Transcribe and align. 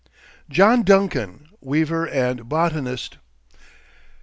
JOHN 0.49 0.81
DUNCAN, 0.81 1.49
WEAVER 1.61 2.07
AND 2.07 2.49
BOTANIST. 2.49 3.19